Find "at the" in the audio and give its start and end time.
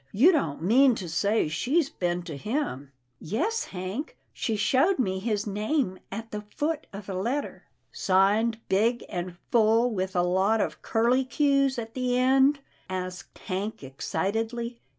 6.11-6.41, 11.77-12.17